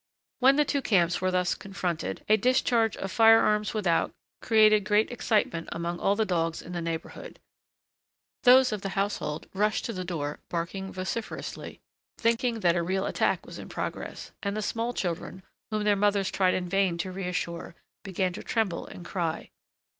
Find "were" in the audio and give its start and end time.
1.21-1.29